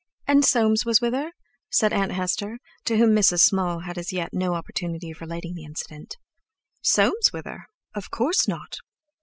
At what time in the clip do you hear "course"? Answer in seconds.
8.09-8.47